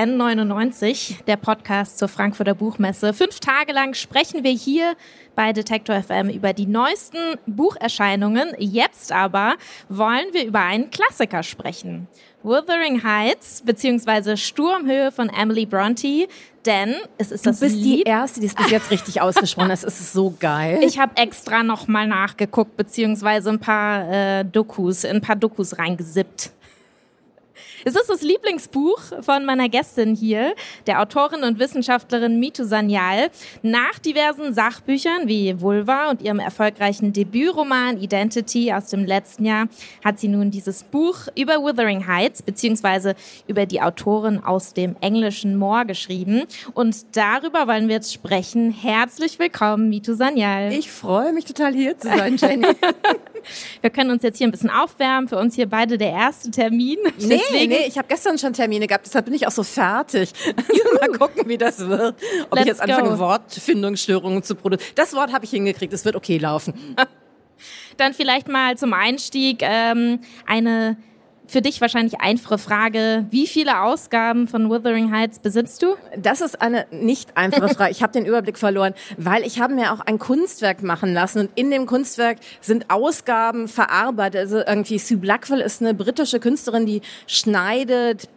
[0.00, 3.12] N99, der Podcast zur Frankfurter Buchmesse.
[3.12, 4.94] Fünf Tage lang sprechen wir hier
[5.34, 8.54] bei Detektor FM über die neuesten Bucherscheinungen.
[8.56, 9.56] Jetzt aber
[9.90, 12.08] wollen wir über einen Klassiker sprechen.
[12.42, 16.28] Wuthering Heights beziehungsweise Sturmhöhe von Emily Bronte,
[16.64, 18.06] denn es ist du das bist Lied.
[18.06, 19.84] die erste, die es bis jetzt richtig ausgesprochen hat.
[19.84, 20.80] Es ist so geil.
[20.82, 25.76] Ich habe extra noch mal nachgeguckt beziehungsweise ein paar äh, Dokus, in ein paar Dokus
[25.76, 26.52] reingesippt.
[27.84, 30.54] Es ist das Lieblingsbuch von meiner Gästin hier,
[30.86, 33.30] der Autorin und Wissenschaftlerin Mitu Sanyal.
[33.62, 39.68] Nach diversen Sachbüchern wie Vulva und ihrem erfolgreichen Debütroman Identity aus dem letzten Jahr
[40.04, 43.14] hat sie nun dieses Buch über Wuthering Heights beziehungsweise
[43.46, 46.42] über die Autorin aus dem englischen Moor geschrieben.
[46.74, 48.72] Und darüber wollen wir jetzt sprechen.
[48.72, 50.70] Herzlich willkommen, Mitu Sanyal.
[50.72, 52.66] Ich freue mich total hier zu sein, Jenny.
[53.80, 55.28] wir können uns jetzt hier ein bisschen aufwärmen.
[55.28, 56.98] Für uns hier beide der erste Termin.
[57.18, 60.32] Nee, Deswegen nee, ich habe gestern schon Termine gehabt, deshalb bin ich auch so fertig.
[60.70, 62.14] Also mal gucken, wie das wird.
[62.50, 63.18] Ob Let's ich jetzt anfange, go.
[63.18, 64.92] Wortfindungsstörungen zu produzieren.
[64.94, 66.74] Das Wort habe ich hingekriegt, es wird okay laufen.
[67.96, 70.96] Dann vielleicht mal zum Einstieg ähm, eine
[71.50, 73.26] für dich wahrscheinlich einfache Frage.
[73.30, 75.96] Wie viele Ausgaben von Wuthering Heights besitzt du?
[76.16, 77.90] Das ist eine nicht einfache Frage.
[77.90, 81.50] Ich habe den Überblick verloren, weil ich habe mir auch ein Kunstwerk machen lassen und
[81.56, 84.40] in dem Kunstwerk sind Ausgaben verarbeitet.
[84.40, 88.28] Also irgendwie Sue Blackwell ist eine britische Künstlerin, die schneidet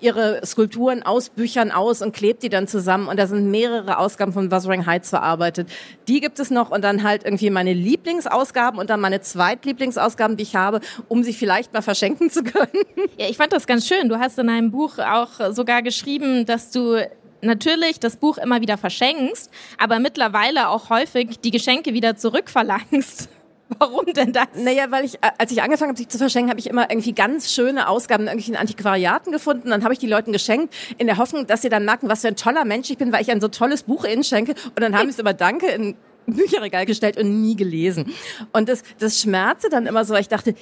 [0.00, 4.32] ihre Skulpturen aus Büchern aus und klebt die dann zusammen und da sind mehrere Ausgaben
[4.32, 5.68] von Wuthering Heights verarbeitet.
[6.06, 10.42] Die gibt es noch und dann halt irgendwie meine Lieblingsausgaben und dann meine Zweitlieblingsausgaben, die
[10.42, 12.84] ich habe, um sie vielleicht mal verschenken zu können.
[13.18, 14.08] Ja, ich fand das ganz schön.
[14.08, 16.98] Du hast in einem Buch auch sogar geschrieben, dass du
[17.40, 23.28] natürlich das Buch immer wieder verschenkst, aber mittlerweile auch häufig die Geschenke wieder zurückverlangst.
[23.78, 24.46] Warum denn das?
[24.54, 27.52] Naja, weil ich, als ich angefangen habe, sie zu verschenken, habe ich immer irgendwie ganz
[27.52, 29.70] schöne Ausgaben in irgendwelchen Antiquariaten gefunden.
[29.70, 32.28] Dann habe ich die Leuten geschenkt, in der Hoffnung, dass sie dann merken, was für
[32.28, 34.52] ein toller Mensch ich bin, weil ich ein so tolles Buch ihnen schenke.
[34.52, 38.12] Und dann haben sie es immer Danke in Bücherregal gestellt und nie gelesen.
[38.52, 40.54] Und das, das schmerzte dann immer so, weil ich dachte,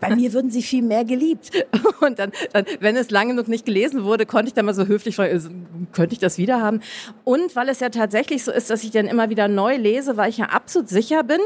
[0.00, 1.50] bei mir würden sie viel mehr geliebt.
[2.00, 4.86] Und dann, dann, wenn es lange genug nicht gelesen wurde, konnte ich dann mal so
[4.86, 5.50] höflich fragen, also,
[5.92, 6.80] könnte ich das wieder haben?
[7.24, 10.30] Und weil es ja tatsächlich so ist, dass ich dann immer wieder neu lese, weil
[10.30, 11.40] ich ja absolut sicher bin,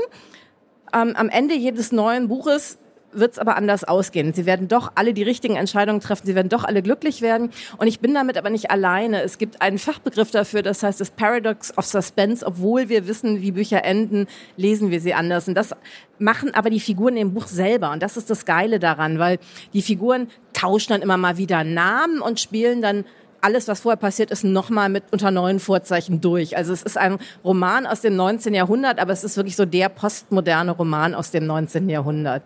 [0.94, 2.78] ähm, am Ende jedes neuen Buches
[3.12, 4.32] wird es aber anders ausgehen.
[4.32, 7.50] Sie werden doch alle die richtigen Entscheidungen treffen, sie werden doch alle glücklich werden.
[7.78, 9.22] Und ich bin damit aber nicht alleine.
[9.22, 12.44] Es gibt einen Fachbegriff dafür, das heißt das Paradox of Suspense.
[12.44, 14.26] Obwohl wir wissen, wie Bücher enden,
[14.56, 15.48] lesen wir sie anders.
[15.48, 15.74] Und das
[16.18, 17.90] machen aber die Figuren im Buch selber.
[17.90, 19.38] Und das ist das Geile daran, weil
[19.72, 23.04] die Figuren tauschen dann immer mal wieder Namen und spielen dann
[23.42, 26.56] alles, was vorher passiert ist, nochmal mit unter neuen Vorzeichen durch.
[26.56, 28.54] Also es ist ein Roman aus dem 19.
[28.54, 31.88] Jahrhundert, aber es ist wirklich so der postmoderne Roman aus dem 19.
[31.88, 32.42] Jahrhundert.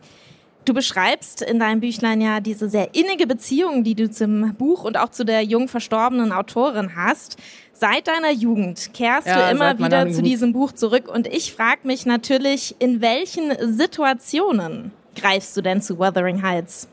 [0.64, 4.96] Du beschreibst in deinem Büchlein ja diese sehr innige Beziehung, die du zum Buch und
[4.98, 7.36] auch zu der jung verstorbenen Autorin hast.
[7.72, 10.26] Seit deiner Jugend kehrst Ja, du immer wieder zu Jugend.
[10.26, 15.98] diesem Buch zurück und ich frage mich natürlich, in welchen Situationen greifst du denn zu
[15.98, 16.88] Wuthering Heights?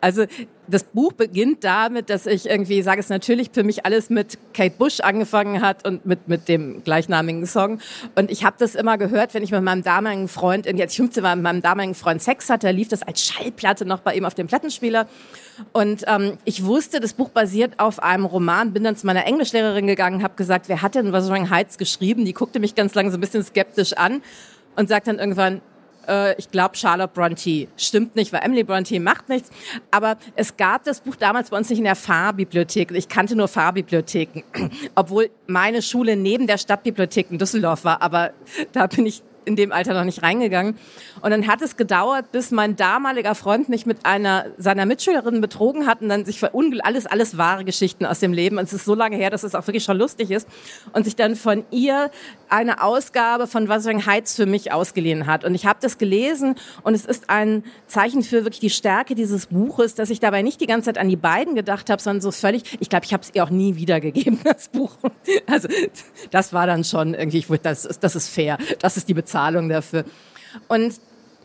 [0.00, 0.24] Also
[0.68, 4.74] das Buch beginnt damit, dass ich irgendwie sage, es natürlich für mich alles mit Kate
[4.76, 7.80] Bush angefangen hat und mit mit dem gleichnamigen Song.
[8.14, 11.22] Und ich habe das immer gehört, wenn ich mit meinem damaligen Freund, als ich 15
[11.22, 14.34] war, mit meinem damaligen Freund Sex hatte, lief das als Schallplatte noch bei ihm auf
[14.34, 15.06] dem Plattenspieler.
[15.72, 19.86] Und ähm, ich wusste, das Buch basiert auf einem Roman, bin dann zu meiner Englischlehrerin
[19.86, 22.24] gegangen, habe gesagt, wer hat denn Wuthering Heights geschrieben?
[22.24, 24.22] Die guckte mich ganz lange so ein bisschen skeptisch an
[24.76, 25.62] und sagt dann irgendwann,
[26.08, 27.68] äh, ich glaube Charlotte Bronte.
[27.76, 29.50] Stimmt nicht, weil Emily Bronte macht nichts.
[29.90, 32.92] Aber es gab das Buch damals bei uns nicht in der Fahrbibliothek.
[32.92, 34.42] Ich kannte nur Fahrbibliotheken.
[34.94, 38.02] Obwohl meine Schule neben der Stadtbibliothek in Düsseldorf war.
[38.02, 38.32] Aber
[38.72, 40.76] da bin ich in dem Alter noch nicht reingegangen.
[41.20, 45.86] Und dann hat es gedauert, bis mein damaliger Freund mich mit einer seiner Mitschülerinnen betrogen
[45.86, 46.42] hat und dann sich
[46.82, 48.58] alles, alles wahre Geschichten aus dem Leben.
[48.58, 50.48] Und es ist so lange her, dass es auch wirklich schon lustig ist.
[50.92, 52.10] Und sich dann von ihr
[52.48, 55.44] eine Ausgabe von Wuthering Heights für mich ausgeliehen hat.
[55.44, 59.46] Und ich habe das gelesen und es ist ein Zeichen für wirklich die Stärke dieses
[59.46, 62.30] Buches, dass ich dabei nicht die ganze Zeit an die beiden gedacht habe, sondern so
[62.30, 64.96] völlig, ich glaube, ich habe es ihr auch nie wiedergegeben, das Buch.
[65.46, 65.68] Also
[66.30, 69.68] das war dann schon irgendwie, ich das ist, das ist fair, das ist die Bezahlung
[69.68, 70.04] dafür.
[70.68, 70.94] Und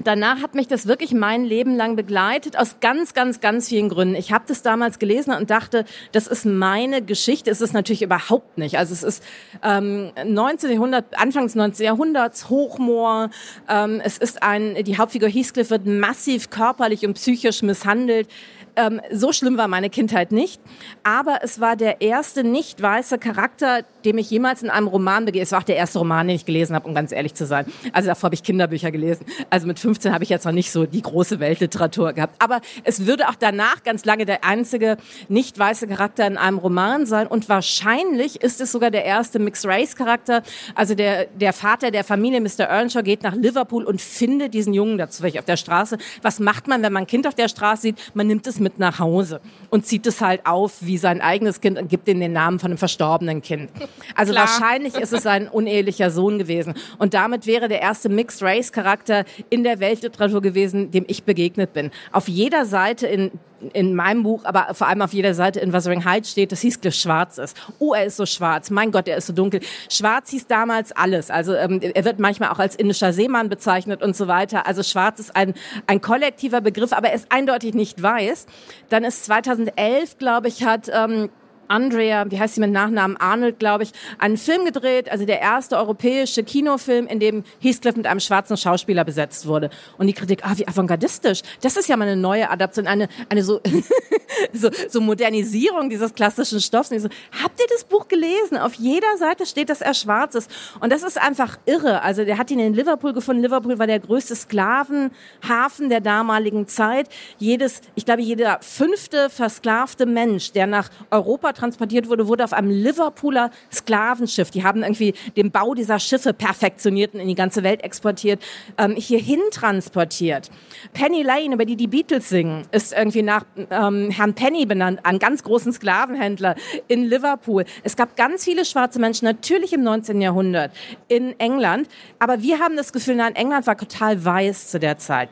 [0.03, 4.15] danach hat mich das wirklich mein Leben lang begleitet, aus ganz, ganz, ganz vielen Gründen.
[4.15, 7.49] Ich habe das damals gelesen und dachte, das ist meine Geschichte.
[7.51, 8.77] Es ist natürlich überhaupt nicht.
[8.77, 9.23] Also es ist
[9.63, 10.71] ähm, 19.
[10.71, 11.85] Jahrhundert, Anfang des 19.
[11.85, 13.29] Jahrhunderts, Hochmoor.
[13.69, 18.27] Ähm, es ist ein, die Hauptfigur Heathcliff wird massiv körperlich und psychisch misshandelt.
[18.75, 20.61] Ähm, so schlimm war meine Kindheit nicht.
[21.03, 25.42] Aber es war der erste nicht weiße Charakter, dem ich jemals in einem Roman begehe.
[25.42, 27.65] Es war auch der erste Roman, den ich gelesen habe, um ganz ehrlich zu sein.
[27.94, 29.25] Also davor habe ich Kinderbücher gelesen.
[29.50, 32.36] Also mit 15 habe ich jetzt noch nicht so die große Weltliteratur gehabt.
[32.39, 34.98] Aber es würde auch danach ganz lange der einzige
[35.30, 37.27] nicht weiße Charakter in einem Roman sein.
[37.27, 40.44] Und wahrscheinlich ist es sogar der erste Mixed Race Charakter.
[40.75, 42.65] Also der, der Vater der Familie, Mr.
[42.69, 45.98] Earnshaw, geht nach Liverpool und findet diesen Jungen dazu auf der Straße.
[46.21, 48.12] Was macht man, wenn man ein Kind auf der Straße sieht?
[48.13, 51.77] Man nimmt es mit nach Hause und zieht es halt auf wie sein eigenes Kind
[51.77, 53.69] und gibt ihm den Namen von einem verstorbenen Kind.
[54.15, 54.47] Also Klar.
[54.47, 56.73] wahrscheinlich ist es ein unehelicher Sohn gewesen.
[56.97, 61.73] Und damit wäre der erste Mixed Race Charakter in der Weltliteratur gewesen, dem ich begegnet
[61.73, 61.91] bin.
[62.11, 63.31] Auf jeder Seite in
[63.73, 66.95] in meinem Buch, aber vor allem auf jeder Seite in Wuthering Heights steht, dass Heathcliff
[66.95, 67.55] schwarz ist.
[67.79, 68.69] Oh, er ist so schwarz.
[68.69, 69.61] Mein Gott, er ist so dunkel.
[69.89, 71.29] Schwarz hieß damals alles.
[71.29, 74.67] Also ähm, er wird manchmal auch als indischer Seemann bezeichnet und so weiter.
[74.67, 75.53] Also schwarz ist ein,
[75.88, 78.47] ein kollektiver Begriff, aber er ist eindeutig nicht weiß.
[78.89, 81.29] Dann ist 2011, glaube ich, hat ähm,
[81.71, 85.77] Andrea, wie heißt sie mit Nachnamen, Arnold, glaube ich, einen Film gedreht, also der erste
[85.77, 89.69] europäische Kinofilm, in dem Heathcliff mit einem schwarzen Schauspieler besetzt wurde.
[89.97, 91.41] Und die Kritik, ah, wie avantgardistisch.
[91.62, 93.62] Das ist ja mal eine neue Adaption, eine, eine so,
[94.53, 96.91] so, so Modernisierung dieses klassischen Stoffs.
[96.91, 97.09] Und ich so,
[97.41, 98.57] habt ihr das Buch gelesen?
[98.57, 100.51] Auf jeder Seite steht, dass er schwarz ist.
[100.81, 102.01] Und das ist einfach irre.
[102.01, 103.41] Also der hat ihn in Liverpool gefunden.
[103.44, 107.07] Liverpool war der größte Sklavenhafen der damaligen Zeit.
[107.38, 112.69] Jedes, ich glaube, jeder fünfte versklavte Mensch, der nach Europa transportiert wurde, wurde auf einem
[112.69, 114.51] Liverpooler Sklavenschiff.
[114.51, 118.41] Die haben irgendwie den Bau dieser Schiffe perfektioniert und in die ganze Welt exportiert,
[118.77, 120.49] ähm, hierhin transportiert.
[120.93, 125.19] Penny Lane, über die die Beatles singen, ist irgendwie nach ähm, Herrn Penny benannt, einem
[125.19, 126.55] ganz großen Sklavenhändler
[126.87, 127.65] in Liverpool.
[127.83, 130.21] Es gab ganz viele schwarze Menschen, natürlich im 19.
[130.21, 130.71] Jahrhundert
[131.07, 131.87] in England,
[132.19, 135.29] aber wir haben das Gefühl, nein, England war total weiß zu der Zeit.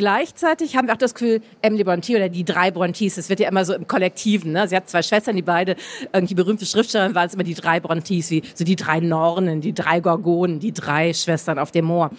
[0.00, 3.50] Gleichzeitig haben wir auch das Gefühl, Emily Bronte oder die drei Brontes, das wird ja
[3.50, 4.66] immer so im Kollektiven, ne?
[4.66, 5.76] Sie hat zwei Schwestern, die beide
[6.10, 9.74] irgendwie berühmte Schriftsteller waren es immer die drei Brontes, wie so die drei Nornen, die
[9.74, 12.12] drei Gorgonen, die drei Schwestern auf dem Moor.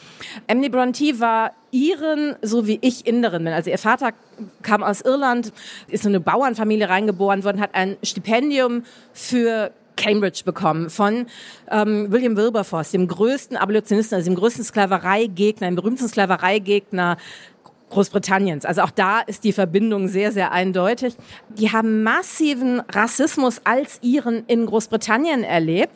[0.45, 3.53] Emily Bronte war Iren, so wie ich Inderin bin.
[3.53, 4.11] Also ihr Vater
[4.61, 5.51] kam aus Irland,
[5.87, 11.27] ist in eine Bauernfamilie reingeboren worden, hat ein Stipendium für Cambridge bekommen von
[11.69, 17.17] ähm, William Wilberforce, dem größten Abolitionisten, also dem größten Sklavereigegner, dem berühmtesten Sklavereigegner
[17.91, 18.65] Großbritanniens.
[18.65, 21.15] Also auch da ist die Verbindung sehr, sehr eindeutig.
[21.49, 25.93] Die haben massiven Rassismus als ihren in Großbritannien erlebt.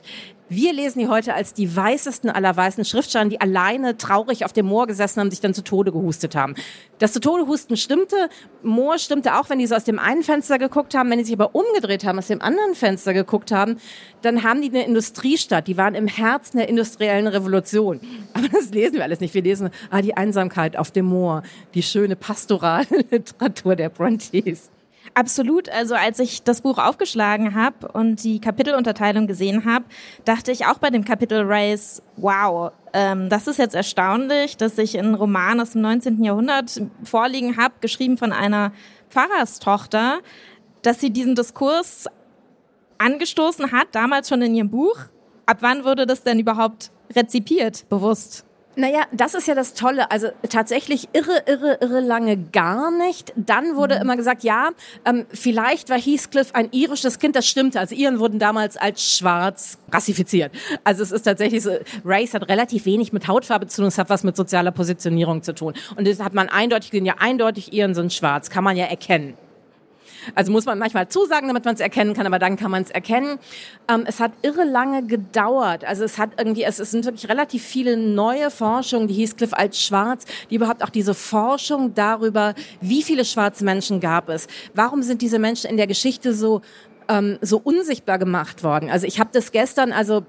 [0.56, 4.68] Wir lesen die heute als die weißesten aller weißen Schriftsteller, die alleine traurig auf dem
[4.68, 6.56] Moor gesessen haben, sich dann zu Tode gehustet haben.
[6.98, 8.30] Das zu Tode husten stimmte.
[8.64, 11.10] Moor stimmte auch, wenn die so aus dem einen Fenster geguckt haben.
[11.10, 13.82] Wenn die sich aber umgedreht haben, aus dem anderen Fenster geguckt haben,
[14.22, 15.68] dann haben die eine Industriestadt.
[15.68, 18.00] Die waren im Herzen der industriellen Revolution.
[18.34, 19.34] Aber das lesen wir alles nicht.
[19.34, 21.44] Wir lesen, ah, die Einsamkeit auf dem Moor,
[21.74, 24.72] die schöne pastorale Literatur der Brontes.
[25.16, 25.70] Absolut.
[25.70, 29.86] Also als ich das Buch aufgeschlagen habe und die Kapitelunterteilung gesehen habe,
[30.26, 35.00] dachte ich auch bei dem Kapitel Race, wow, ähm, das ist jetzt erstaunlich, dass ich
[35.00, 36.22] einen Roman aus dem 19.
[36.22, 38.74] Jahrhundert vorliegen habe, geschrieben von einer
[39.10, 40.20] Pfarrerstochter,
[40.82, 42.08] dass sie diesen Diskurs
[42.98, 44.98] angestoßen hat, damals schon in ihrem Buch.
[45.46, 48.45] Ab wann wurde das denn überhaupt rezipiert, bewusst?
[48.76, 50.12] Naja, das ist ja das Tolle.
[50.12, 53.34] Also tatsächlich irre, irre, irre lange gar nicht.
[53.36, 54.02] Dann wurde mhm.
[54.02, 54.70] immer gesagt, ja,
[55.06, 57.36] ähm, vielleicht war Heathcliff ein irisches Kind.
[57.36, 57.80] Das stimmte.
[57.80, 60.52] Also Iren wurden damals als schwarz rassifiziert.
[60.84, 61.72] Also es ist tatsächlich so,
[62.04, 63.88] Race hat relativ wenig mit Hautfarbe zu tun.
[63.88, 65.74] Es hat was mit sozialer Positionierung zu tun.
[65.96, 67.06] Und das hat man eindeutig gesehen.
[67.06, 68.50] Ja, eindeutig Iren sind schwarz.
[68.50, 69.36] Kann man ja erkennen.
[70.34, 72.92] Also muss man manchmal zusagen, damit man es erkennen kann, aber dann kann man es
[72.92, 73.38] erkennen.
[73.88, 75.86] Ähm, es hat irre lange gedauert.
[75.86, 79.82] Also es hat irgendwie, es, es sind wirklich relativ viele neue Forschungen, die Heathcliff als
[79.82, 84.48] schwarz, die überhaupt auch diese Forschung darüber, wie viele schwarze Menschen gab es.
[84.74, 86.62] Warum sind diese Menschen in der Geschichte so
[87.08, 88.90] ähm, so unsichtbar gemacht worden.
[88.90, 90.26] Also ich habe das gestern, also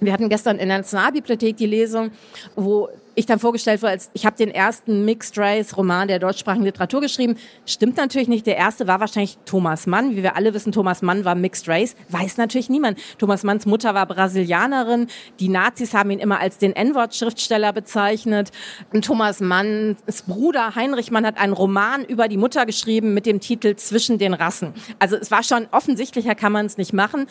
[0.00, 2.10] wir hatten gestern in der Nationalbibliothek die Lesung,
[2.54, 2.88] wo
[3.18, 7.00] ich dann vorgestellt wurde, als ich habe den ersten Mixed Race Roman der deutschsprachigen Literatur
[7.00, 7.36] geschrieben.
[7.66, 8.46] Stimmt natürlich nicht.
[8.46, 10.14] Der erste war wahrscheinlich Thomas Mann.
[10.14, 11.96] Wie wir alle wissen, Thomas Mann war Mixed Race.
[12.10, 13.00] Weiß natürlich niemand.
[13.18, 15.08] Thomas Manns Mutter war Brasilianerin.
[15.40, 18.52] Die Nazis haben ihn immer als den N-Wort-Schriftsteller bezeichnet.
[18.92, 23.40] Und Thomas Manns Bruder Heinrich Mann hat einen Roman über die Mutter geschrieben mit dem
[23.40, 24.74] Titel Zwischen den Rassen.
[25.00, 27.26] Also es war schon offensichtlicher kann man es nicht machen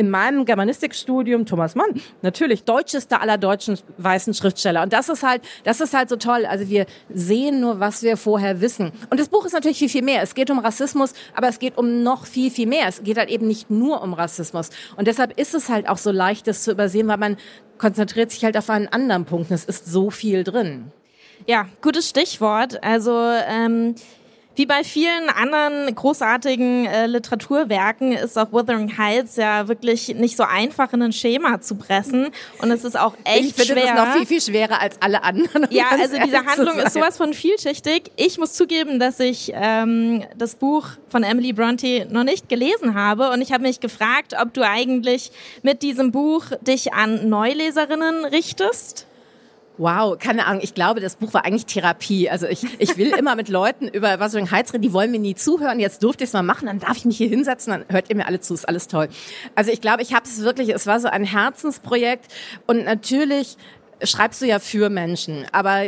[0.00, 4.82] in meinem Germanistikstudium Thomas Mann, natürlich deutschester aller deutschen weißen Schriftsteller.
[4.82, 6.46] Und das ist halt, das ist halt so toll.
[6.46, 8.92] Also wir sehen nur, was wir vorher wissen.
[9.10, 10.22] Und das Buch ist natürlich viel, viel mehr.
[10.22, 12.88] Es geht um Rassismus, aber es geht um noch viel, viel mehr.
[12.88, 14.70] Es geht halt eben nicht nur um Rassismus.
[14.96, 17.36] Und deshalb ist es halt auch so leicht, das zu übersehen, weil man
[17.76, 19.50] konzentriert sich halt auf einen anderen Punkt.
[19.50, 20.92] Es ist so viel drin.
[21.46, 22.82] Ja, gutes Stichwort.
[22.82, 23.12] Also
[23.46, 23.96] ähm,
[24.56, 30.42] Wie bei vielen anderen großartigen äh, Literaturwerken ist auch Wuthering Heights ja wirklich nicht so
[30.42, 32.28] einfach in ein Schema zu pressen
[32.60, 33.76] und es ist auch echt ich finde, schwer.
[33.76, 35.68] Ich finde es noch viel, viel schwerer als alle anderen.
[35.70, 38.10] Ja, also diese Handlung ist sowas von vielschichtig.
[38.16, 43.30] Ich muss zugeben, dass ich ähm, das Buch von Emily Bronte noch nicht gelesen habe
[43.30, 45.30] und ich habe mich gefragt, ob du eigentlich
[45.62, 49.06] mit diesem Buch dich an Neuleserinnen richtest.
[49.80, 50.60] Wow, keine Ahnung.
[50.62, 52.28] Ich glaube, das Buch war eigentlich Therapie.
[52.28, 55.18] Also ich, ich will immer mit Leuten über was für Heiz reden, die wollen mir
[55.18, 55.80] nie zuhören.
[55.80, 58.16] Jetzt durfte ich es mal machen, dann darf ich mich hier hinsetzen, dann hört ihr
[58.16, 59.08] mir alle zu, ist alles toll.
[59.54, 62.30] Also ich glaube, ich habe es wirklich, es war so ein Herzensprojekt
[62.66, 63.56] und natürlich
[64.02, 65.84] schreibst du ja für Menschen, aber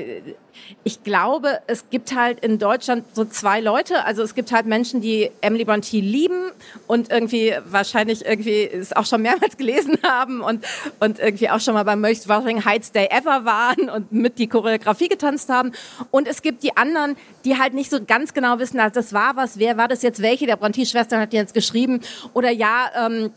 [0.85, 4.05] ich glaube, es gibt halt in Deutschland so zwei Leute.
[4.05, 6.51] Also es gibt halt Menschen, die Emily Bronte lieben
[6.87, 10.65] und irgendwie wahrscheinlich irgendwie es auch schon mehrmals gelesen haben und,
[11.01, 14.47] und irgendwie auch schon mal beim Most Wuthering Heights Day Ever waren und mit die
[14.47, 15.73] Choreografie getanzt haben.
[16.11, 19.37] Und es gibt die anderen, die halt nicht so ganz genau wissen, also das war
[19.37, 22.01] was, wer war das jetzt, welche der Bronte-Schwestern hat jetzt geschrieben
[22.35, 23.31] oder ja, ähm,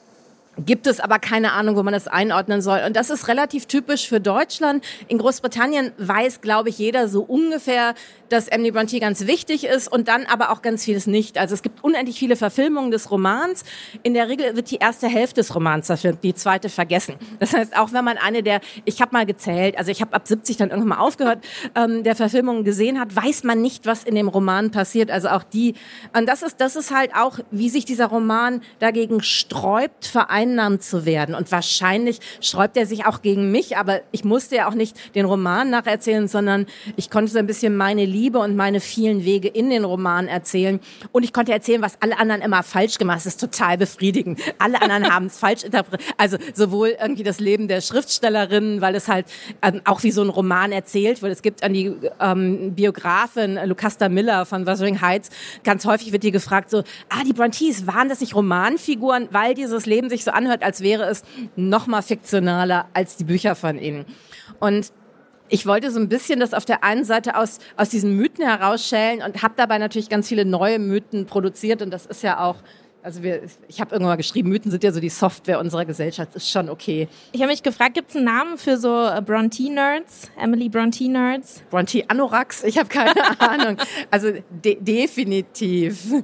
[0.64, 2.82] gibt es aber keine Ahnung, wo man das einordnen soll.
[2.86, 4.84] Und das ist relativ typisch für Deutschland.
[5.08, 7.94] In Großbritannien weiß, glaube ich, jeder so ungefähr,
[8.30, 11.38] dass Emily Bronte ganz wichtig ist und dann aber auch ganz vieles nicht.
[11.38, 13.64] Also es gibt unendlich viele Verfilmungen des Romans.
[14.04, 17.16] In der Regel wird die erste Hälfte des Romans verfilmt, die zweite vergessen.
[17.40, 20.28] Das heißt, auch wenn man eine der, ich habe mal gezählt, also ich habe ab
[20.28, 21.44] 70 dann irgendwann mal aufgehört,
[21.76, 25.12] ähm, der Verfilmungen gesehen hat, weiß man nicht, was in dem Roman passiert.
[25.12, 25.76] Also auch die,
[26.18, 30.08] und das ist, das ist halt auch, wie sich dieser Roman dagegen sträubt,
[30.46, 31.36] vereinnahmt zu werden.
[31.36, 35.26] Und wahrscheinlich sträubt er sich auch gegen mich, aber ich musste ja auch nicht den
[35.26, 39.70] Roman nacherzählen, sondern ich konnte so ein bisschen meine Liebe und meine vielen Wege in
[39.70, 40.80] den Roman erzählen.
[41.12, 43.24] Und ich konnte erzählen, was alle anderen immer falsch gemacht haben.
[43.26, 44.40] Das ist total befriedigend.
[44.60, 46.14] Alle anderen haben es falsch interpretiert.
[46.18, 49.26] Also sowohl irgendwie das Leben der Schriftstellerin, weil es halt
[49.62, 51.32] ähm, auch wie so ein Roman erzählt wird.
[51.32, 55.30] Es gibt an die ähm, Biografin Lucasta Miller von Wuthering Heights,
[55.64, 59.86] ganz häufig wird die gefragt so, ah, die Brontes, waren das nicht Romanfiguren, weil dieses
[59.86, 61.24] Leben sich so anhört, als wäre es
[61.56, 64.06] noch mal fiktionaler als die Bücher von ihnen.
[64.60, 64.92] Und
[65.50, 69.22] ich wollte so ein bisschen das auf der einen Seite aus, aus diesen Mythen herausschälen
[69.22, 72.58] und habe dabei natürlich ganz viele neue Mythen produziert und das ist ja auch
[73.06, 76.36] also wir, ich habe irgendwann mal geschrieben, Mythen sind ja so die Software unserer Gesellschaft,
[76.36, 77.08] ist schon okay.
[77.34, 80.32] Ich habe mich gefragt, gibt es einen Namen für so äh, Bronte-Nerds?
[80.42, 81.62] Emily Bronte-Nerds?
[81.70, 82.64] Bronte-Anoraks?
[82.64, 83.78] Ich habe keine Ahnung.
[84.10, 86.16] Also de definitiv.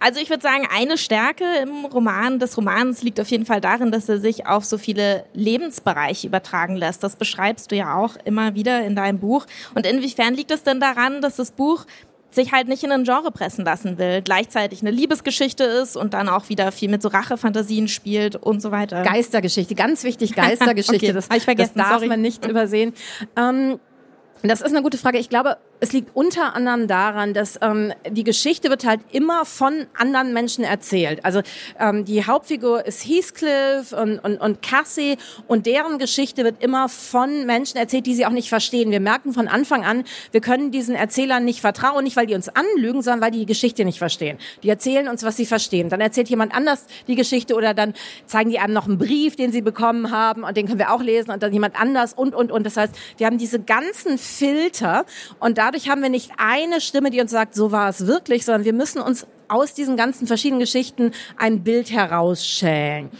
[0.00, 3.90] Also ich würde sagen, eine Stärke im Roman des Romans liegt auf jeden Fall darin,
[3.90, 7.02] dass er sich auf so viele Lebensbereiche übertragen lässt.
[7.02, 9.46] Das beschreibst du ja auch immer wieder in deinem Buch.
[9.74, 11.86] Und inwiefern liegt es denn daran, dass das Buch
[12.36, 16.28] sich halt nicht in ein Genre pressen lassen will, gleichzeitig eine Liebesgeschichte ist und dann
[16.28, 19.02] auch wieder viel mit so Rachefantasien spielt und so weiter.
[19.02, 21.06] Geistergeschichte, ganz wichtig, Geistergeschichte.
[21.06, 22.08] okay, das, das darf sorry.
[22.08, 22.92] man nicht übersehen.
[23.36, 23.80] Ähm,
[24.42, 25.18] das ist eine gute Frage.
[25.18, 29.86] Ich glaube, es liegt unter anderem daran, dass ähm, die Geschichte wird halt immer von
[29.96, 31.24] anderen Menschen erzählt.
[31.24, 31.42] Also
[31.78, 35.16] ähm, die Hauptfigur ist Heathcliff und, und, und Cassie
[35.46, 38.90] und deren Geschichte wird immer von Menschen erzählt, die sie auch nicht verstehen.
[38.90, 42.48] Wir merken von Anfang an, wir können diesen Erzählern nicht vertrauen, nicht weil die uns
[42.48, 44.38] anlügen, sondern weil die die Geschichte nicht verstehen.
[44.62, 45.88] Die erzählen uns, was sie verstehen.
[45.88, 47.94] Dann erzählt jemand anders die Geschichte oder dann
[48.26, 51.02] zeigen die einem noch einen Brief, den sie bekommen haben und den können wir auch
[51.02, 52.64] lesen und dann jemand anders und, und, und.
[52.64, 55.04] Das heißt, wir haben diese ganzen Filter
[55.38, 58.64] und dadurch haben wir nicht eine Stimme, die uns sagt, so war es wirklich, sondern
[58.64, 63.10] wir müssen uns aus diesen ganzen verschiedenen Geschichten ein Bild herausschälen.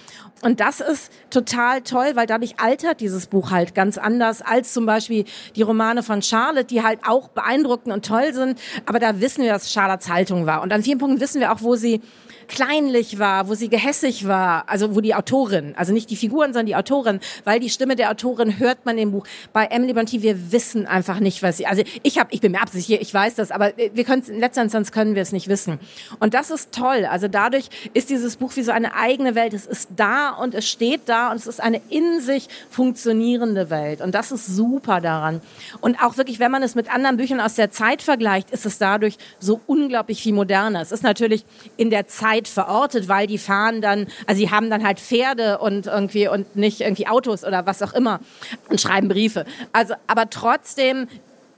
[0.43, 4.87] Und das ist total toll, weil dadurch altert dieses Buch halt ganz anders als zum
[4.87, 5.25] Beispiel
[5.57, 8.61] die Romane von Charlotte, die halt auch beeindruckend und toll sind.
[8.85, 10.63] Aber da wissen wir, dass Charlottes Haltung war.
[10.63, 12.01] Und an vielen Punkten wissen wir auch, wo sie
[12.49, 16.67] kleinlich war, wo sie gehässig war, also wo die Autorin, also nicht die Figuren, sondern
[16.67, 19.27] die Autorin, weil die Stimme der Autorin hört man im Buch.
[19.53, 22.61] Bei Emily Bronte, wir wissen einfach nicht, was sie, also ich habe, ich bin mir
[22.61, 25.79] absichtlich, ich weiß das, aber wir können in letzter Instanz können wir es nicht wissen.
[26.21, 27.07] Und das ist toll.
[27.07, 29.55] Also dadurch ist dieses Buch wie so eine eigene Welt.
[29.55, 34.01] Es ist da und es steht da und es ist eine in sich funktionierende Welt.
[34.01, 35.41] Und das ist super daran.
[35.81, 38.79] Und auch wirklich, wenn man es mit anderen Büchern aus der Zeit vergleicht, ist es
[38.79, 40.81] dadurch so unglaublich viel moderner.
[40.81, 41.45] Es ist natürlich
[41.77, 45.59] in der Zeit Zeit verortet, weil die fahren dann, also sie haben dann halt Pferde
[45.59, 48.21] und irgendwie und nicht irgendwie Autos oder was auch immer
[48.69, 49.45] und schreiben Briefe.
[49.73, 51.09] Also, aber trotzdem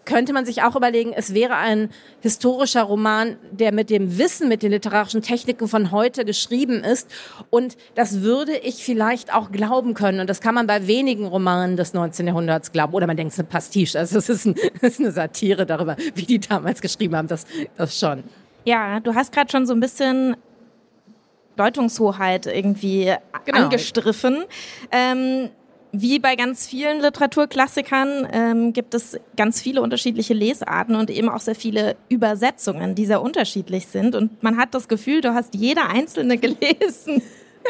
[0.05, 1.91] könnte man sich auch überlegen, es wäre ein
[2.23, 7.11] historischer Roman, der mit dem Wissen, mit den literarischen Techniken von heute geschrieben ist.
[7.51, 10.21] Und das würde ich vielleicht auch glauben können.
[10.21, 12.27] Und das kann man bei wenigen Romanen des 19.
[12.27, 12.95] Jahrhunderts glauben.
[12.95, 13.99] Oder man denkt, es ist eine Pastiche.
[13.99, 17.29] Also es ist, ein, ist eine Satire darüber, wie die damals geschrieben haben.
[17.29, 17.45] Das,
[17.77, 18.25] das schon.
[18.65, 20.37] Ja, du hast gerade schon so ein bisschen
[21.59, 23.13] Deutungshoheit irgendwie
[23.45, 23.65] Genau.
[23.65, 24.45] angestriffen.
[24.93, 25.49] Ähm,
[25.91, 31.41] wie bei ganz vielen Literaturklassikern ähm, gibt es ganz viele unterschiedliche Lesarten und eben auch
[31.41, 34.15] sehr viele Übersetzungen, die sehr unterschiedlich sind.
[34.15, 37.23] Und man hat das Gefühl, du hast jede einzelne gelesen.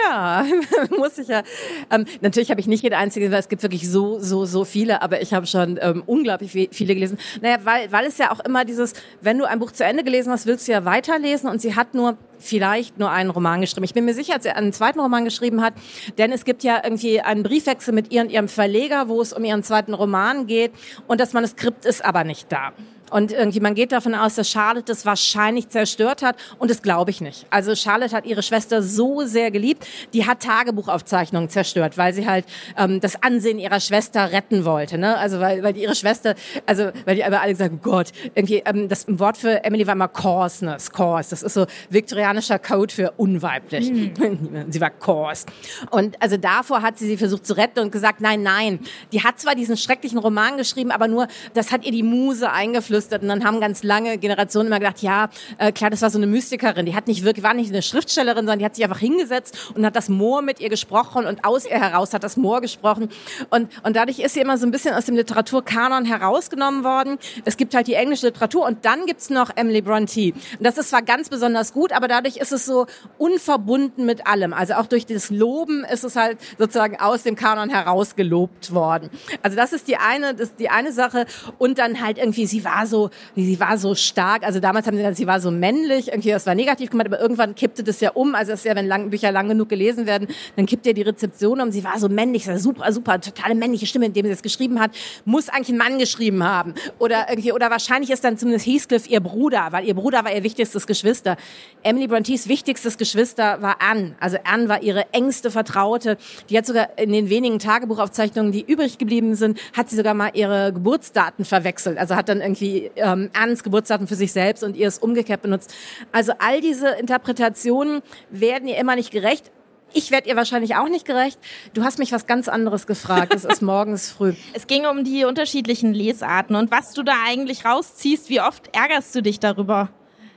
[0.04, 0.44] Ja,
[0.98, 1.42] muss ich ja.
[1.90, 5.02] Ähm, natürlich habe ich nicht jede einzige, weil es gibt wirklich so, so, so viele,
[5.02, 7.18] aber ich habe schon ähm, unglaublich viele gelesen.
[7.40, 10.32] Naja, weil, weil es ja auch immer dieses, wenn du ein Buch zu Ende gelesen
[10.32, 13.84] hast, willst du ja weiterlesen und sie hat nur vielleicht nur einen Roman geschrieben.
[13.84, 15.74] Ich bin mir sicher, dass er einen zweiten Roman geschrieben hat,
[16.18, 19.44] denn es gibt ja irgendwie einen Briefwechsel mit ihr und ihrem Verleger, wo es um
[19.44, 20.72] ihren zweiten Roman geht
[21.06, 22.72] und das Manuskript ist aber nicht da.
[23.10, 26.36] Und irgendwie, man geht davon aus, dass Charlotte das wahrscheinlich zerstört hat.
[26.58, 27.46] Und das glaube ich nicht.
[27.50, 32.44] Also Charlotte hat ihre Schwester so sehr geliebt, die hat Tagebuchaufzeichnungen zerstört, weil sie halt
[32.76, 34.98] ähm, das Ansehen ihrer Schwester retten wollte.
[34.98, 35.16] Ne?
[35.16, 36.34] Also weil, weil ihre Schwester,
[36.66, 39.94] also weil die aber alle gesagt oh Gott, irgendwie, ähm, das Wort für Emily war
[39.94, 41.30] immer coarseness, coarse.
[41.30, 43.90] Das ist so viktorianischer Code für unweiblich.
[43.90, 44.66] Mhm.
[44.68, 45.46] sie war coarse.
[45.90, 48.80] Und also davor hat sie sie versucht zu retten und gesagt, nein, nein.
[49.12, 52.97] Die hat zwar diesen schrecklichen Roman geschrieben, aber nur, das hat ihr die Muse eingeflößt
[52.98, 55.28] geflüstert und dann haben ganz lange Generationen immer gedacht, ja,
[55.58, 58.40] äh, klar, das war so eine Mystikerin, die hat nicht wirklich, war nicht eine Schriftstellerin,
[58.40, 61.64] sondern die hat sich einfach hingesetzt und hat das Moor mit ihr gesprochen und aus
[61.64, 63.08] ihr heraus hat das Moor gesprochen
[63.50, 67.18] und, und dadurch ist sie immer so ein bisschen aus dem Literaturkanon herausgenommen worden.
[67.44, 70.32] Es gibt halt die englische Literatur und dann gibt's noch Emily Bronte.
[70.32, 72.86] Und das ist zwar ganz besonders gut, aber dadurch ist es so
[73.18, 74.52] unverbunden mit allem.
[74.52, 79.10] Also auch durch das Loben ist es halt sozusagen aus dem Kanon herausgelobt worden.
[79.42, 81.26] Also das ist die eine, das ist die eine Sache
[81.58, 84.42] und dann halt irgendwie, sie war so, sie war so stark.
[84.42, 86.08] Also damals haben sie gesagt, sie war so männlich.
[86.08, 88.34] Irgendwie, das war negativ gemeint, aber irgendwann kippte das ja um.
[88.34, 91.02] Also das ist ja, wenn lang, Bücher lang genug gelesen werden, dann kippt ja die
[91.02, 91.70] Rezeption um.
[91.70, 94.90] Sie war so männlich, super, super, totale männliche Stimme, indem sie das geschrieben hat.
[95.24, 96.74] Muss eigentlich ein Mann geschrieben haben.
[96.98, 100.42] Oder irgendwie, oder wahrscheinlich ist dann zumindest Heathcliff ihr Bruder, weil ihr Bruder war ihr
[100.42, 101.36] wichtigstes Geschwister.
[101.82, 104.16] Emily Brontes wichtigstes Geschwister war Anne.
[104.20, 106.16] Also Anne war ihre engste Vertraute.
[106.50, 110.30] Die hat sogar in den wenigen Tagebuchaufzeichnungen, die übrig geblieben sind, hat sie sogar mal
[110.34, 111.98] ihre Geburtsdaten verwechselt.
[111.98, 115.74] Also hat dann irgendwie ähm, Anns Geburtsdatum für sich selbst und ihr es umgekehrt benutzt.
[116.12, 119.50] Also all diese Interpretationen werden ihr immer nicht gerecht.
[119.94, 121.38] Ich werde ihr wahrscheinlich auch nicht gerecht.
[121.72, 123.34] Du hast mich was ganz anderes gefragt.
[123.34, 124.34] Es ist morgens früh.
[124.52, 128.28] Es ging um die unterschiedlichen Lesarten und was du da eigentlich rausziehst.
[128.28, 129.88] Wie oft ärgerst du dich darüber?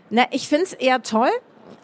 [0.10, 1.30] Na, ich find's eher toll.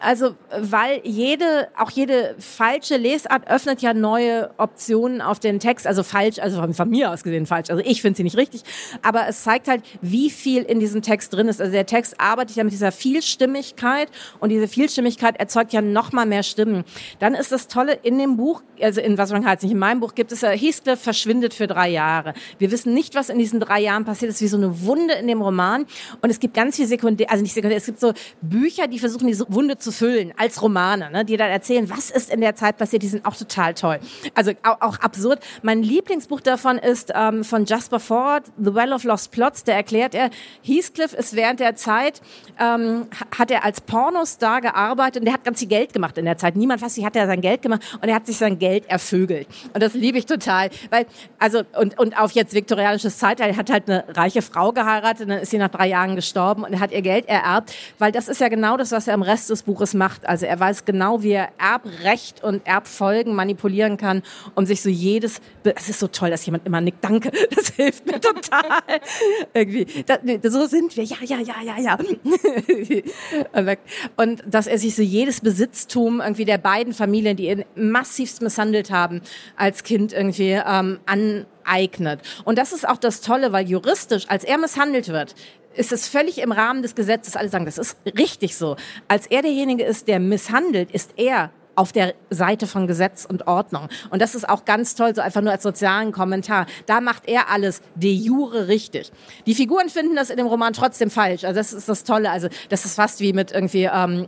[0.01, 5.87] Also, weil jede, auch jede falsche Lesart öffnet ja neue Optionen auf den Text.
[5.87, 7.69] Also falsch, also von, von mir aus gesehen falsch.
[7.69, 8.63] Also ich finde sie nicht richtig.
[9.01, 11.61] Aber es zeigt halt, wie viel in diesem Text drin ist.
[11.61, 16.25] Also der Text arbeitet ja mit dieser Vielstimmigkeit und diese Vielstimmigkeit erzeugt ja noch mal
[16.25, 16.83] mehr Stimmen.
[17.19, 19.99] Dann ist das Tolle in dem Buch, also in was man halt nicht in meinem
[19.99, 22.33] Buch gibt es ja, Heathcliff verschwindet für drei Jahre.
[22.57, 25.27] Wir wissen nicht, was in diesen drei Jahren passiert ist, wie so eine Wunde in
[25.27, 25.85] dem Roman.
[26.21, 29.27] Und es gibt ganz viel Sekundär, also nicht Sekundär, es gibt so Bücher, die versuchen,
[29.27, 32.77] diese Wunde zu füllen als Romane, ne, die dann erzählen, was ist in der Zeit
[32.77, 33.03] passiert.
[33.03, 33.99] Die sind auch total toll.
[34.33, 35.39] Also auch, auch absurd.
[35.61, 39.63] Mein Lieblingsbuch davon ist ähm, von Jasper Ford, The Well of Lost Plots.
[39.63, 40.29] Da erklärt er,
[40.63, 42.21] Heathcliff ist während der Zeit,
[42.59, 46.37] ähm, hat er als Pornostar gearbeitet und der hat ganz viel Geld gemacht in der
[46.37, 46.55] Zeit.
[46.55, 49.47] Niemand weiß, wie hat er sein Geld gemacht und er hat sich sein Geld ervögelt.
[49.73, 50.69] Und das liebe ich total.
[50.89, 51.05] Weil,
[51.39, 55.29] also, und, und auf jetzt viktorianisches Zeitalter, er hat halt eine reiche Frau geheiratet, und
[55.29, 58.27] dann ist sie nach drei Jahren gestorben und er hat ihr Geld ererbt, weil das
[58.27, 60.27] ist ja genau das, was er im Rest des Buches macht.
[60.27, 64.23] Also er weiß genau, wie er Erbrecht und Erbfolgen manipulieren kann,
[64.55, 68.05] um sich so jedes, es ist so toll, dass jemand immer nickt, danke, das hilft
[68.05, 68.79] mir total.
[69.53, 70.19] Irgendwie, das,
[70.53, 71.97] so sind wir, ja, ja, ja, ja, ja.
[74.17, 78.91] und dass er sich so jedes Besitztum irgendwie der beiden Familien, die ihn massivst misshandelt
[78.91, 79.21] haben,
[79.55, 82.21] als Kind irgendwie ähm, aneignet.
[82.45, 85.35] Und das ist auch das Tolle, weil juristisch, als er misshandelt wird,
[85.77, 87.35] ist es völlig im Rahmen des Gesetzes.
[87.35, 88.75] Alle sagen, das ist richtig so.
[89.07, 93.87] Als er derjenige ist, der misshandelt, ist er auf der Seite von Gesetz und Ordnung.
[94.09, 96.65] Und das ist auch ganz toll, so einfach nur als sozialen Kommentar.
[96.87, 99.11] Da macht er alles de jure richtig.
[99.45, 101.43] Die Figuren finden das in dem Roman trotzdem falsch.
[101.43, 102.31] Also das ist das Tolle.
[102.31, 104.25] Also das ist fast wie mit irgendwie ähm,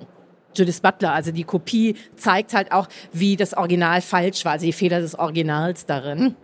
[0.55, 1.13] Judith Butler.
[1.13, 5.17] Also die Kopie zeigt halt auch, wie das Original falsch war, also die Fehler des
[5.17, 6.35] Originals darin.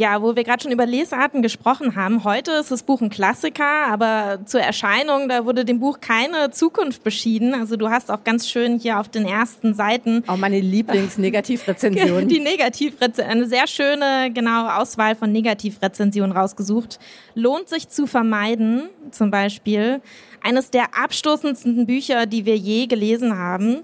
[0.00, 2.22] Ja, wo wir gerade schon über Lesarten gesprochen haben.
[2.22, 7.02] Heute ist das Buch ein Klassiker, aber zur Erscheinung, da wurde dem Buch keine Zukunft
[7.02, 7.52] beschieden.
[7.52, 10.22] Also du hast auch ganz schön hier auf den ersten Seiten.
[10.28, 12.28] Auch meine Lieblings-Negativrezension.
[12.28, 17.00] Die Negativrezension, eine sehr schöne, genau, Auswahl von Negativrezensionen rausgesucht.
[17.34, 20.00] Lohnt sich zu vermeiden, zum Beispiel.
[20.40, 23.78] Eines der abstoßendsten Bücher, die wir je gelesen haben.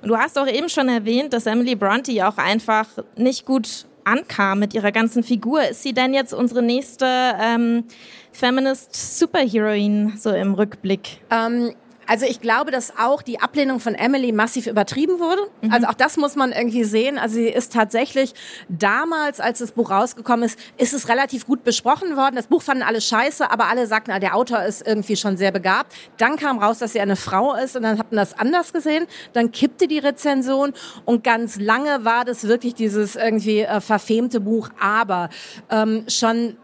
[0.00, 4.58] Und du hast auch eben schon erwähnt, dass Emily Bronte auch einfach nicht gut ankam
[4.58, 5.62] mit ihrer ganzen Figur.
[5.62, 7.06] Ist sie denn jetzt unsere nächste
[7.40, 7.84] ähm,
[8.32, 11.20] Feminist Superheroine so im Rückblick?
[11.30, 11.74] Ähm,
[12.06, 15.42] Also ich glaube, dass auch die Ablehnung von Emily massiv übertrieben wurde.
[15.62, 15.72] Mhm.
[15.72, 17.18] Also auch das muss man irgendwie sehen.
[17.18, 18.34] Also sie ist tatsächlich
[18.68, 22.36] damals, als das Buch rausgekommen ist, ist es relativ gut besprochen worden.
[22.36, 25.52] Das Buch fanden alle scheiße, aber alle sagten, ah, der Autor ist irgendwie schon sehr
[25.52, 25.94] begabt.
[26.16, 29.06] Dann kam raus, dass sie eine Frau ist und dann hat man das anders gesehen.
[29.32, 30.72] Dann kippte die Rezension
[31.04, 34.68] und ganz lange war das wirklich dieses irgendwie äh, verfemte Buch.
[34.80, 35.28] Aber
[35.70, 36.56] ähm, schon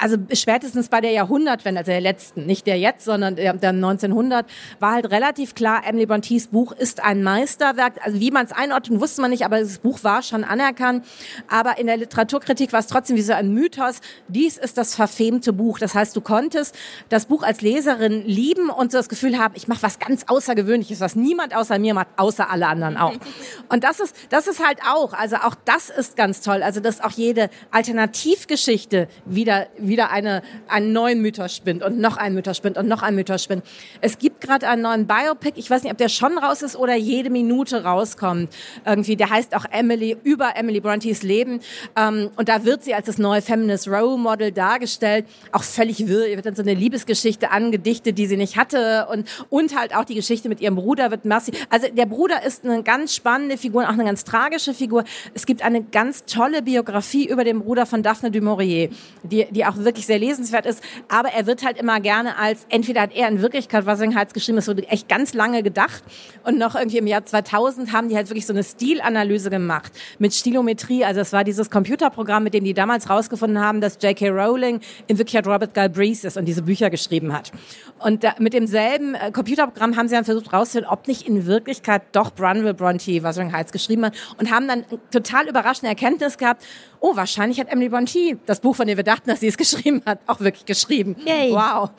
[0.00, 4.46] also spätestens bei der Jahrhundertwende, also der letzten, nicht der jetzt, sondern der, der 1900,
[4.80, 7.94] war halt relativ klar, Emily Brontes Buch ist ein Meisterwerk.
[8.04, 11.04] Also wie man es einordnet, wusste man nicht, aber das Buch war schon anerkannt.
[11.48, 14.00] Aber in der Literaturkritik war es trotzdem wie so ein Mythos.
[14.28, 15.78] Dies ist das verfemte Buch.
[15.78, 16.74] Das heißt, du konntest
[17.08, 21.00] das Buch als Leserin lieben und so das Gefühl haben, ich mache was ganz Außergewöhnliches,
[21.00, 23.14] was niemand außer mir macht, außer alle anderen auch.
[23.68, 26.62] Und das ist, das ist halt auch, also auch das ist ganz toll.
[26.62, 32.34] Also dass auch jede Alternativgeschichte wieder wieder eine, einen neuen Mythos spinnt und noch einen
[32.34, 33.64] Mythos spinnt und noch einen Mythos spinnt.
[34.00, 36.94] Es gibt gerade einen neuen Biopic, ich weiß nicht, ob der schon raus ist oder
[36.94, 38.52] jede Minute rauskommt.
[38.84, 41.60] Irgendwie, der heißt auch Emily, über Emily Brontes Leben.
[41.96, 45.26] Ähm, und da wird sie als das neue Feminist Role Model dargestellt.
[45.52, 46.26] Auch völlig wirr.
[46.26, 49.06] Ihr wird dann so eine Liebesgeschichte angedichtet, die sie nicht hatte.
[49.10, 51.66] Und, und halt auch die Geschichte mit ihrem Bruder wird massiv.
[51.70, 55.04] Also der Bruder ist eine ganz spannende Figur und auch eine ganz tragische Figur.
[55.34, 58.90] Es gibt eine ganz tolle Biografie über den Bruder von Daphne du Maurier,
[59.22, 60.82] die, die auch auch wirklich sehr lesenswert ist.
[61.08, 64.68] Aber er wird halt immer gerne als, entweder hat er in Wirklichkeit Wassinghals geschrieben, das
[64.68, 66.02] wurde echt ganz lange gedacht.
[66.44, 70.34] Und noch irgendwie im Jahr 2000 haben die halt wirklich so eine Stilanalyse gemacht mit
[70.34, 71.04] Stilometrie.
[71.04, 74.30] Also es war dieses Computerprogramm, mit dem die damals rausgefunden haben, dass J.K.
[74.30, 77.52] Rowling in Wirklichkeit Robert Galbraith ist und diese Bücher geschrieben hat.
[77.98, 82.02] Und da, mit demselben äh, Computerprogramm haben sie dann versucht rauszufinden, ob nicht in Wirklichkeit
[82.12, 86.64] doch Brunville Bronte Wassinghals geschrieben hat und haben dann total überraschende Erkenntnis gehabt,
[87.00, 90.02] oh, wahrscheinlich hat Emily Bronte das Buch, von dem wir dachten, dass sie es geschrieben
[90.06, 91.16] hat, auch wirklich geschrieben.
[91.24, 91.52] Yay.
[91.52, 91.90] Wow.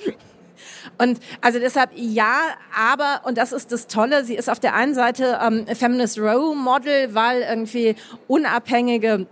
[0.98, 2.40] Und also deshalb ja,
[2.76, 6.56] aber, und das ist das Tolle, sie ist auf der einen Seite ähm, Feminist Role
[6.56, 7.96] Model, weil irgendwie
[8.28, 9.28] unabhängige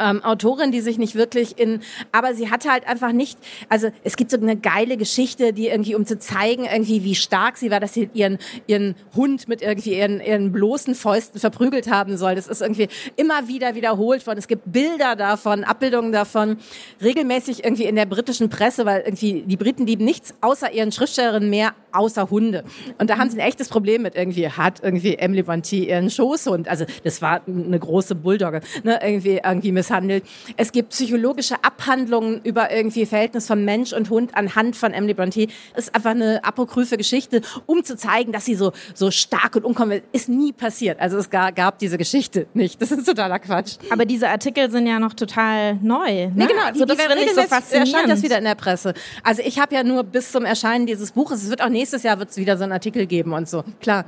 [0.00, 1.80] ähm, Autorin, die sich nicht wirklich in,
[2.12, 5.94] aber sie hatte halt einfach nicht, also es gibt so eine geile Geschichte, die irgendwie,
[5.94, 9.94] um zu zeigen, irgendwie, wie stark sie war, dass sie ihren, ihren Hund mit irgendwie
[9.94, 12.34] ihren, ihren bloßen Fäusten verprügelt haben soll.
[12.34, 14.38] Das ist irgendwie immer wieder wiederholt worden.
[14.38, 16.58] Es gibt Bilder davon, Abbildungen davon,
[17.02, 21.50] regelmäßig irgendwie in der britischen Presse, weil irgendwie die Briten lieben nichts außer ihren Schriftstellerinnen
[21.50, 22.64] mehr, außer Hunde.
[22.98, 26.68] Und da haben sie ein echtes Problem mit irgendwie, hat irgendwie Emily Bonti ihren Schoßhund,
[26.68, 30.24] also das war eine große Bulldogge, ne, irgendwie, irgendwie misshandelt.
[30.56, 35.48] Es gibt psychologische Abhandlungen über irgendwie Verhältnis von Mensch und Hund anhand von Emily Bronte.
[35.76, 40.08] Ist einfach eine apokryphe Geschichte, um zu zeigen, dass sie so, so stark und unkonventionell
[40.12, 41.00] ist nie passiert.
[41.00, 42.80] Also es gab, diese Geschichte nicht.
[42.80, 43.76] Das ist totaler Quatsch.
[43.90, 46.26] Aber diese Artikel sind ja noch total neu.
[46.26, 46.32] Ne?
[46.34, 46.62] Nee, genau.
[46.64, 47.92] Also das die werden so faszinierend.
[47.92, 48.94] erscheint das wieder in der Presse.
[49.22, 52.18] Also ich habe ja nur bis zum Erscheinen dieses Buches, es wird auch nächstes Jahr
[52.18, 53.64] wird es wieder so einen Artikel geben und so.
[53.80, 54.04] Klar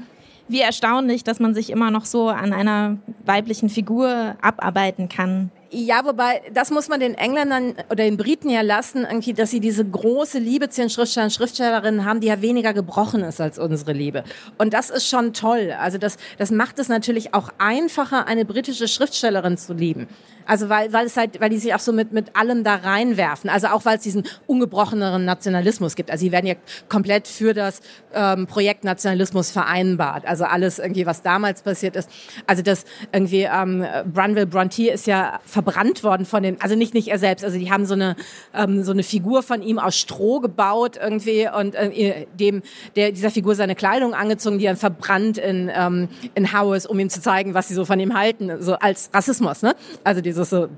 [0.49, 5.51] wie erstaunlich, dass man sich immer noch so an einer weiblichen Figur abarbeiten kann.
[5.77, 9.59] Ja, wobei, das muss man den Engländern oder den Briten ja lassen, irgendwie, dass sie
[9.59, 13.93] diese große Liebe zu den Schriftstellern Schriftstellerinnen haben, die ja weniger gebrochen ist als unsere
[13.93, 14.23] Liebe.
[14.57, 15.75] Und das ist schon toll.
[15.77, 20.07] Also das, das macht es natürlich auch einfacher, eine britische Schriftstellerin zu lieben.
[20.47, 23.51] Also weil, weil es halt, weil die sich auch so mit, mit allem da reinwerfen.
[23.51, 26.11] Also auch weil es diesen ungebrocheneren Nationalismus gibt.
[26.11, 26.55] Also sie werden ja
[26.89, 27.81] komplett für das
[28.13, 30.27] ähm, Projekt Nationalismus vereinbart.
[30.27, 32.11] Also alles irgendwie, was damals passiert ist.
[32.47, 37.09] Also das irgendwie, ähm, Brunville Bronte ist ja verbrannt worden von dem, also nicht, nicht
[37.09, 37.45] er selbst.
[37.45, 38.17] Also die haben so eine,
[38.55, 42.63] ähm, so eine Figur von ihm aus Stroh gebaut irgendwie und äh, dem,
[42.97, 47.09] der, dieser Figur seine Kleidung angezogen, die er verbrannt in, ähm, in Howes, um ihm
[47.09, 48.51] zu zeigen, was sie so von ihm halten.
[48.61, 49.75] So als Rassismus, ne?
[50.05, 50.69] Also die dieses so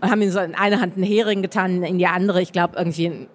[0.00, 2.74] und haben ihm so in eine Hand einen Hering getan, in die andere, ich glaube
[2.76, 3.28] irgendwie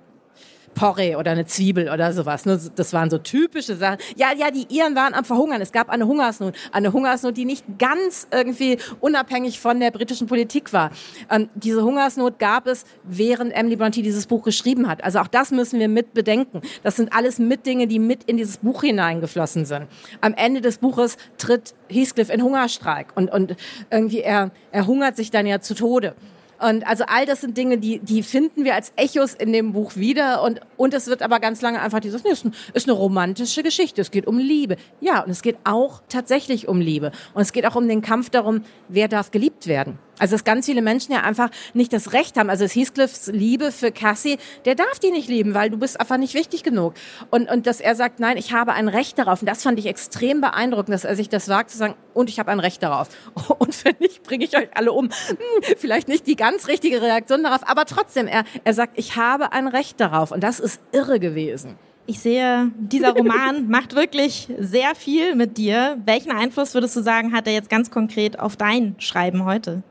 [0.73, 2.45] Porree oder eine Zwiebel oder sowas.
[2.45, 2.59] Ne?
[2.75, 3.97] Das waren so typische Sachen.
[4.15, 5.61] Ja, ja, die Iren waren am Verhungern.
[5.61, 6.55] Es gab eine Hungersnot.
[6.71, 10.91] Eine Hungersnot, die nicht ganz irgendwie unabhängig von der britischen Politik war.
[11.29, 15.03] Ähm, diese Hungersnot gab es, während Emily Bronte dieses Buch geschrieben hat.
[15.03, 16.61] Also auch das müssen wir mit bedenken.
[16.83, 19.87] Das sind alles mit Dinge, die mit in dieses Buch hineingeflossen sind.
[20.21, 23.55] Am Ende des Buches tritt Heathcliff in Hungerstreik und, und
[23.89, 26.15] irgendwie er, er hungert sich dann ja zu Tode.
[26.61, 29.95] Und also all das sind Dinge, die, die finden wir als Echos in dem Buch
[29.95, 30.43] wieder.
[30.43, 33.63] Und, und es wird aber ganz lange einfach dieses, nee, ist, ein, ist eine romantische
[33.63, 34.01] Geschichte.
[34.01, 34.77] Es geht um Liebe.
[34.99, 37.11] Ja, und es geht auch tatsächlich um Liebe.
[37.33, 39.97] Und es geht auch um den Kampf darum, wer darf geliebt werden.
[40.21, 42.51] Also dass ganz viele Menschen ja einfach nicht das Recht haben.
[42.51, 46.35] Also Heathcliffs Liebe für Cassie, der darf die nicht lieben, weil du bist einfach nicht
[46.35, 46.93] wichtig genug.
[47.31, 49.41] Und, und dass er sagt, nein, ich habe ein Recht darauf.
[49.41, 52.37] Und das fand ich extrem beeindruckend, dass er sich das wagt zu sagen, und ich
[52.37, 53.07] habe ein Recht darauf.
[53.57, 55.05] Und wenn nicht, bringe ich euch alle um.
[55.05, 59.53] Hm, vielleicht nicht die ganz richtige Reaktion darauf, aber trotzdem, er, er sagt, ich habe
[59.53, 60.31] ein Recht darauf.
[60.31, 61.77] Und das ist irre gewesen.
[62.05, 65.97] Ich sehe, dieser Roman macht wirklich sehr viel mit dir.
[66.05, 69.83] Welchen Einfluss würdest du sagen, hat er jetzt ganz konkret auf dein Schreiben heute?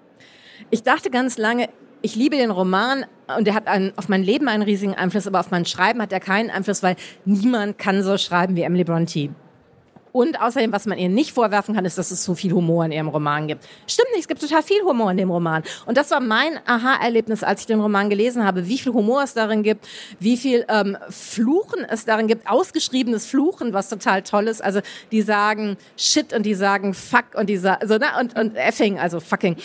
[0.72, 1.68] Ich dachte ganz lange,
[2.00, 3.04] ich liebe den Roman
[3.36, 6.12] und er hat einen, auf mein Leben einen riesigen Einfluss, aber auf mein Schreiben hat
[6.12, 9.30] er keinen Einfluss, weil niemand kann so schreiben wie Emily Bronte.
[10.12, 12.90] Und außerdem, was man ihr nicht vorwerfen kann, ist, dass es so viel Humor in
[12.90, 13.64] ihrem Roman gibt.
[13.86, 15.62] Stimmt nicht, es gibt total viel Humor in dem Roman.
[15.86, 19.34] Und das war mein Aha-Erlebnis, als ich den Roman gelesen habe, wie viel Humor es
[19.34, 19.86] darin gibt,
[20.18, 24.62] wie viel ähm, Fluchen es darin gibt, ausgeschriebenes Fluchen, was total toll ist.
[24.62, 24.80] Also
[25.12, 28.98] die sagen Shit und die sagen Fuck und die sagen, also, ne, und, und Effing,
[28.98, 29.56] also fucking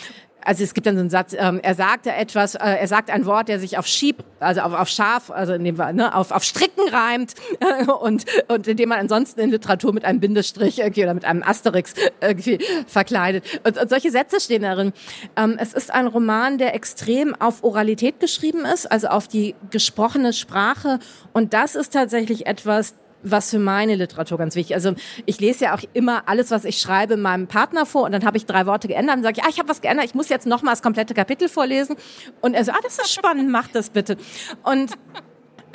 [0.45, 3.25] also es gibt dann so einen Satz, ähm, er sagte etwas, äh, er sagt ein
[3.25, 6.43] Wort, der sich auf Schieb, also auf, auf Schaf, also in dem, ne, auf, auf
[6.43, 11.15] Stricken reimt äh, und, und indem man ansonsten in Literatur mit einem Bindestrich irgendwie oder
[11.15, 13.43] mit einem Asterix irgendwie verkleidet.
[13.63, 14.93] Und, und solche Sätze stehen darin.
[15.35, 20.31] Ähm, es ist ein Roman, der extrem auf Oralität geschrieben ist, also auf die gesprochene
[20.31, 20.99] Sprache.
[21.33, 22.93] Und das ist tatsächlich etwas,
[23.25, 24.75] was für meine Literatur ganz wichtig.
[24.75, 24.93] Also
[25.25, 28.37] ich lese ja auch immer alles, was ich schreibe, meinem Partner vor und dann habe
[28.37, 30.61] ich drei Worte geändert und sage, ja, ich habe was geändert, ich muss jetzt noch
[30.61, 31.95] mal das komplette Kapitel vorlesen.
[32.41, 34.17] Und er so, ah, das ist spannend, mach das bitte.
[34.63, 34.91] Und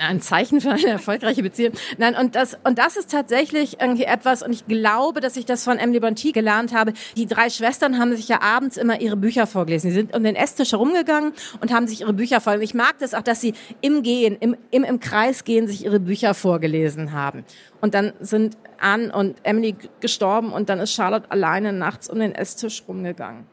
[0.00, 1.72] ein Zeichen für eine erfolgreiche Beziehung.
[1.98, 5.64] Nein, und das, und das ist tatsächlich irgendwie etwas, und ich glaube, dass ich das
[5.64, 6.92] von Emily Bonti gelernt habe.
[7.16, 9.90] Die drei Schwestern haben sich ja abends immer ihre Bücher vorgelesen.
[9.90, 12.64] Sie sind um den Esstisch herumgegangen und haben sich ihre Bücher vorgelesen.
[12.64, 16.00] Ich mag das auch, dass sie im Gehen, im, im, im Kreis gehen, sich ihre
[16.00, 17.44] Bücher vorgelesen haben.
[17.80, 22.34] Und dann sind Anne und Emily gestorben und dann ist Charlotte alleine nachts um den
[22.34, 23.44] Esstisch rumgegangen.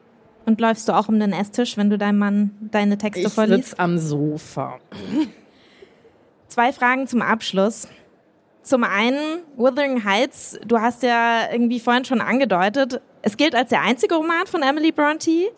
[0.46, 3.58] Und läufst du auch um den Esstisch, wenn du deinem Mann deine Texte ich vorliest?
[3.58, 4.78] Ich sitze am Sofa.
[6.58, 7.86] Zwei Fragen zum Abschluss.
[8.64, 13.82] Zum einen, Wuthering Heights, du hast ja irgendwie vorhin schon angedeutet, es gilt als der
[13.82, 15.52] einzige Roman von Emily Bronte.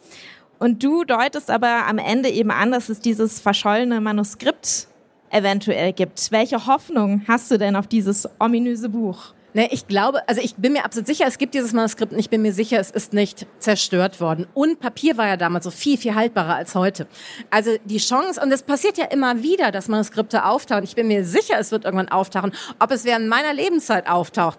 [0.58, 4.88] Und du deutest aber am Ende eben an, dass es dieses verschollene Manuskript
[5.30, 6.30] eventuell gibt.
[6.32, 9.32] Welche Hoffnung hast du denn auf dieses ominöse Buch?
[9.52, 12.30] Ne, ich glaube, also ich bin mir absolut sicher, es gibt dieses Manuskript und ich
[12.30, 14.46] bin mir sicher, es ist nicht zerstört worden.
[14.54, 17.08] Und Papier war ja damals so viel, viel haltbarer als heute.
[17.50, 20.84] Also die Chance, und es passiert ja immer wieder, dass Manuskripte auftauchen.
[20.84, 22.52] Ich bin mir sicher, es wird irgendwann auftauchen.
[22.78, 24.58] Ob es während meiner Lebenszeit auftaucht,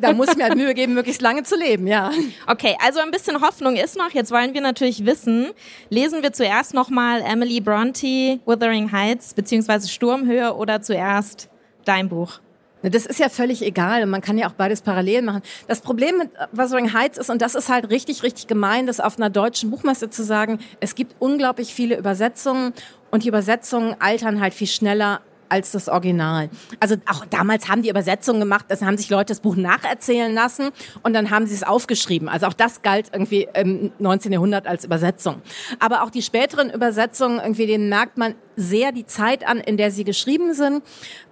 [0.00, 2.10] da muss ich mir halt Mühe geben, möglichst lange zu leben, ja.
[2.46, 4.10] Okay, also ein bisschen Hoffnung ist noch.
[4.10, 5.50] Jetzt wollen wir natürlich wissen,
[5.90, 11.48] lesen wir zuerst nochmal Emily Bronte, Wuthering Heights, beziehungsweise Sturmhöhe oder zuerst
[11.84, 12.40] dein Buch?
[12.82, 14.06] Ne, das ist ja völlig egal.
[14.06, 15.42] Man kann ja auch beides parallel machen.
[15.68, 19.16] Das Problem mit Wuthering Heights ist, und das ist halt richtig, richtig gemein, das auf
[19.16, 22.72] einer deutschen Buchmesse zu sagen, es gibt unglaublich viele Übersetzungen
[23.10, 25.20] und die Übersetzungen altern halt viel schneller
[25.52, 26.48] als das Original.
[26.80, 30.70] Also auch damals haben die Übersetzungen gemacht, also haben sich Leute das Buch nacherzählen lassen
[31.02, 32.30] und dann haben sie es aufgeschrieben.
[32.30, 34.32] Also auch das galt irgendwie im 19.
[34.32, 35.42] Jahrhundert als Übersetzung.
[35.78, 39.90] Aber auch die späteren Übersetzungen, irgendwie denen merkt man sehr die Zeit an, in der
[39.90, 40.82] sie geschrieben sind.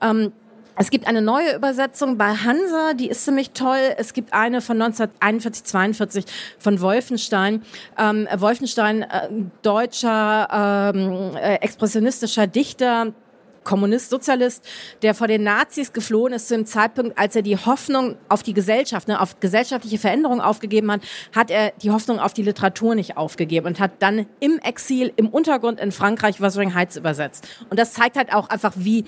[0.03, 0.33] Ähm,
[0.81, 3.95] es gibt eine neue Übersetzung bei Hansa, die ist ziemlich toll.
[3.99, 6.25] Es gibt eine von 1941, 42
[6.59, 7.63] von Wolfenstein.
[7.99, 9.29] Ähm, Wolfenstein, äh,
[9.61, 13.13] deutscher ähm, äh, expressionistischer Dichter,
[13.63, 14.67] Kommunist, Sozialist,
[15.03, 18.55] der vor den Nazis geflohen ist zu dem Zeitpunkt, als er die Hoffnung auf die
[18.55, 21.03] Gesellschaft, ne, auf gesellschaftliche Veränderung aufgegeben hat,
[21.35, 25.29] hat er die Hoffnung auf die Literatur nicht aufgegeben und hat dann im Exil, im
[25.29, 27.47] Untergrund in Frankreich Wuthering Heights übersetzt.
[27.69, 29.05] Und das zeigt halt auch einfach, wie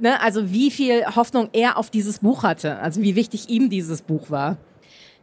[0.00, 4.02] ne, also wie viel Hoffnung er auf dieses Buch hatte, also wie wichtig ihm dieses
[4.02, 4.56] Buch war.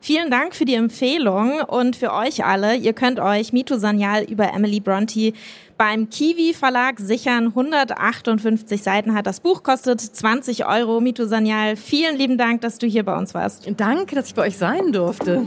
[0.05, 2.75] Vielen Dank für die Empfehlung und für euch alle.
[2.75, 5.33] Ihr könnt euch Mito Sanyal über Emily Bronte
[5.77, 7.47] beim Kiwi Verlag sichern.
[7.47, 11.01] 158 Seiten hat das Buch, kostet 20 Euro.
[11.01, 13.67] Mito Sanyal, vielen lieben Dank, dass du hier bei uns warst.
[13.77, 15.43] Danke, dass ich bei euch sein durfte.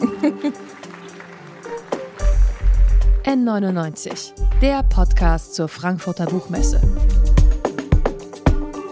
[3.25, 6.81] N99, der Podcast zur Frankfurter Buchmesse